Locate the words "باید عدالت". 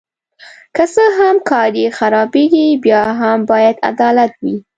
3.51-4.31